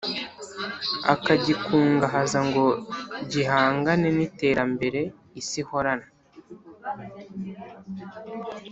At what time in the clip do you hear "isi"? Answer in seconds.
5.39-5.59